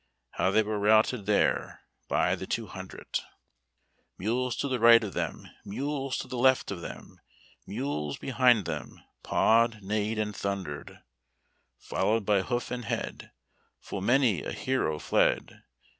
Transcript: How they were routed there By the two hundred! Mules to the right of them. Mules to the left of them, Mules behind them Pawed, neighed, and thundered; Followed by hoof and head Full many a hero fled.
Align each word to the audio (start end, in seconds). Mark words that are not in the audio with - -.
How 0.31 0.49
they 0.49 0.63
were 0.63 0.79
routed 0.79 1.27
there 1.27 1.81
By 2.07 2.35
the 2.35 2.47
two 2.47 2.65
hundred! 2.65 3.19
Mules 4.17 4.55
to 4.55 4.67
the 4.67 4.79
right 4.79 5.03
of 5.03 5.13
them. 5.13 5.47
Mules 5.63 6.17
to 6.17 6.27
the 6.27 6.39
left 6.39 6.71
of 6.71 6.81
them, 6.81 7.19
Mules 7.67 8.17
behind 8.17 8.65
them 8.65 8.99
Pawed, 9.21 9.83
neighed, 9.83 10.17
and 10.17 10.35
thundered; 10.35 11.01
Followed 11.77 12.25
by 12.25 12.41
hoof 12.41 12.71
and 12.71 12.85
head 12.85 13.29
Full 13.79 14.01
many 14.01 14.41
a 14.43 14.53
hero 14.53 14.97
fled. 14.97 15.61